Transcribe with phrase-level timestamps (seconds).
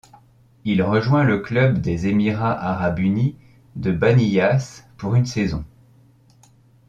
[0.65, 3.35] Il rejoint le club des Emirats Arabe Unis
[3.75, 5.63] de Baniyas pour une saison.